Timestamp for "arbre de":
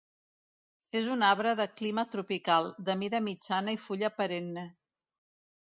1.27-1.67